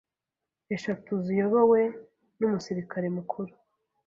[0.75, 1.81] eshatu ziyobowe
[2.39, 3.53] n’umusirikare mukuru